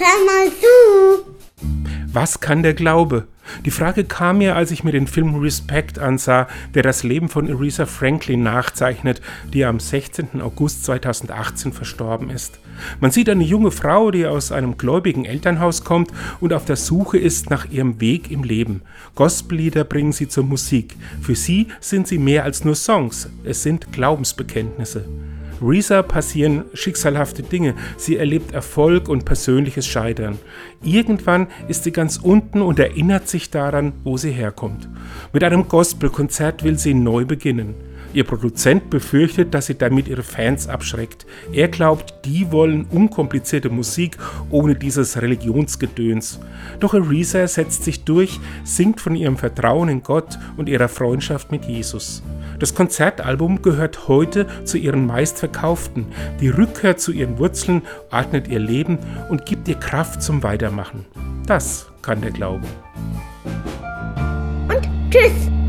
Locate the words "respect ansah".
5.36-6.48